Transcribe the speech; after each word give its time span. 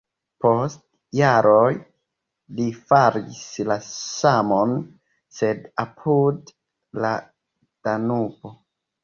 Post 0.43 0.79
jaroj 1.17 1.73
li 2.59 2.65
faris 2.93 3.43
la 3.73 3.77
samon, 3.91 4.73
sed 5.41 5.69
apud 5.85 6.51
la 7.07 7.13
Danubo. 7.91 8.57